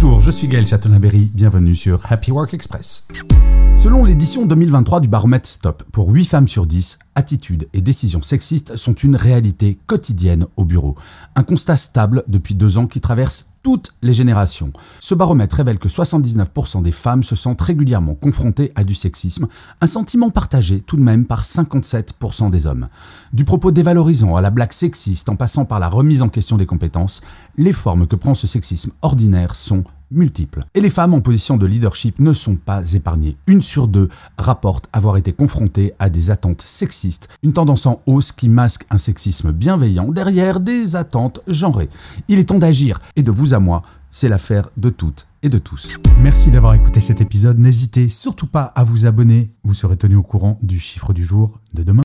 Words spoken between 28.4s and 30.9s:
sexisme ordinaire sont multiples. Et les